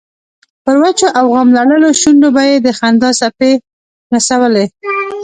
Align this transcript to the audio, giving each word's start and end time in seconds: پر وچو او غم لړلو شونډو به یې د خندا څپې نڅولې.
پر 0.63 0.75
وچو 0.81 1.07
او 1.17 1.25
غم 1.33 1.49
لړلو 1.57 1.89
شونډو 2.01 2.29
به 2.35 2.41
یې 2.49 2.55
د 2.65 2.67
خندا 2.79 3.09
څپې 3.19 3.51
نڅولې. 4.11 4.65